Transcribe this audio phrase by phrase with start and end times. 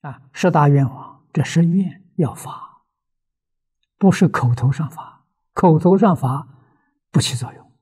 [0.00, 2.82] 啊，十大愿望，这十愿要发，
[3.98, 6.48] 不是口头上发，口头上发
[7.10, 7.72] 不起作用，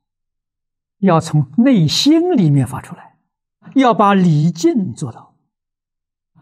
[0.99, 3.19] 要从内心里面发出来，
[3.75, 5.37] 要把礼敬做到。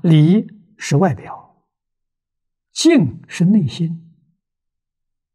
[0.01, 0.47] 礼
[0.79, 1.65] 是外表，
[2.73, 4.15] 敬是内心。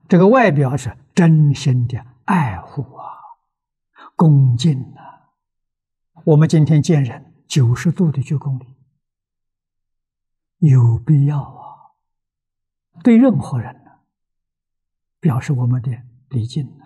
[0.07, 3.05] 这个外表是真心的爱护啊，
[4.15, 5.29] 恭敬啊。
[6.23, 8.75] 我们今天见人九十度的鞠躬礼。
[10.61, 11.91] 有必要啊！
[13.03, 13.91] 对任何人呢，
[15.19, 16.85] 表示我们的礼敬呢。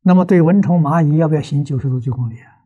[0.00, 2.64] 那么对蚊虫蚂蚁要不要行九十度鞠躬礼啊？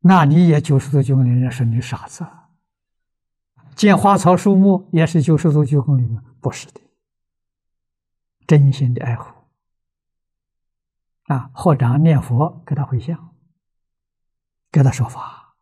[0.00, 2.26] 那你也九十度鞠躬礼，人家说你傻子。
[3.76, 6.24] 见花草树木也是九十度鞠躬礼吗？
[6.40, 6.80] 不是的，
[8.48, 9.32] 真心的爱护
[11.26, 11.52] 啊！
[11.54, 13.32] 或者念佛，给他回向，
[14.72, 15.54] 给他说法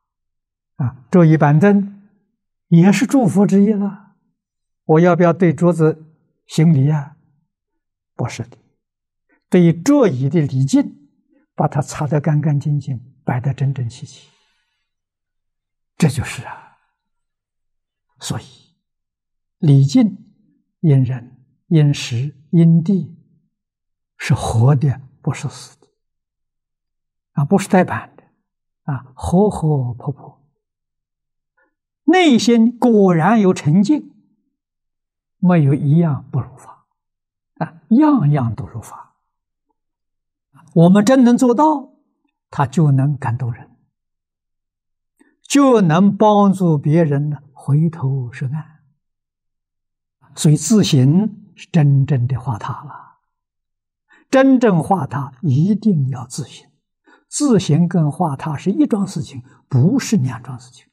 [0.76, 1.04] 啊！
[1.10, 1.93] 坐一板凳。
[2.68, 4.16] 也是祝福之意了，
[4.84, 6.06] 我要不要对桌子
[6.46, 7.16] 行礼啊？
[8.14, 8.56] 不是的，
[9.48, 10.96] 对桌椅的礼敬，
[11.54, 14.28] 把它擦得干干净净，摆得整整齐齐，
[15.96, 16.78] 这就是啊。
[18.20, 18.44] 所以，
[19.58, 20.16] 礼敬
[20.80, 23.16] 因人、因时、因地，
[24.16, 25.88] 是活的，不是死的，
[27.32, 28.22] 啊，不是呆板的，
[28.84, 30.43] 啊，活活泼泼。
[32.14, 34.12] 内心果然有澄净，
[35.38, 36.86] 没有一样不如法，
[37.56, 39.16] 啊，样样都如法。
[40.74, 41.90] 我们真能做到，
[42.50, 43.68] 他就能感动人，
[45.42, 48.64] 就能帮助别人回头是岸。
[50.36, 53.18] 所以自行是真正的化他了，
[54.30, 56.68] 真正化他一定要自行，
[57.28, 60.86] 自行跟化他是一桩事情，不是两桩事情。